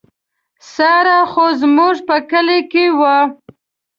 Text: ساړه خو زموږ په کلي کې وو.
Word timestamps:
ساړه 0.73 1.19
خو 1.31 1.45
زموږ 1.61 1.95
په 2.07 2.17
کلي 2.29 2.59
کې 2.71 2.85
وو. 2.97 3.17